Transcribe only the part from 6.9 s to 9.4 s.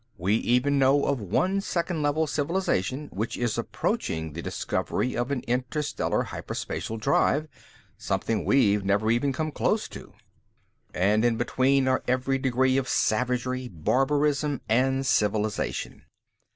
drive, something we've never even